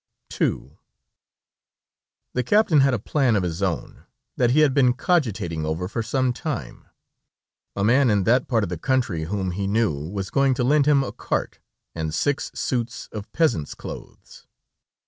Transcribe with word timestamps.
II 0.41 0.79
The 2.33 2.41
Captain 2.41 2.79
had 2.79 2.95
a 2.95 2.97
plan 2.97 3.35
of 3.35 3.43
his 3.43 3.61
own, 3.61 4.01
that 4.35 4.49
he 4.49 4.61
had 4.61 4.73
been 4.73 4.93
cogitating 4.93 5.63
over 5.63 5.87
for 5.87 6.01
some 6.01 6.33
time. 6.33 6.87
A 7.75 7.83
man 7.83 8.09
in 8.09 8.23
that 8.23 8.47
part 8.47 8.63
of 8.63 8.69
the 8.69 8.79
country, 8.79 9.25
whom 9.25 9.51
he 9.51 9.67
knew, 9.67 9.93
was 10.09 10.31
going 10.31 10.55
to 10.55 10.63
lend 10.63 10.87
him 10.87 11.03
a 11.03 11.11
cart, 11.11 11.59
and 11.93 12.15
six 12.15 12.49
suits 12.55 13.09
of 13.11 13.31
peasants' 13.31 13.75
clothes. 13.75 14.47